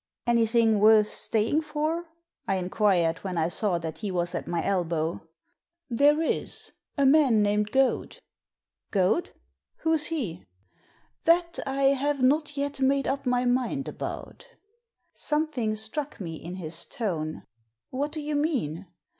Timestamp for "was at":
4.09-4.47